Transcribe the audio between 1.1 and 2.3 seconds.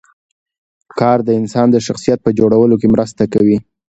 د انسان د شخصیت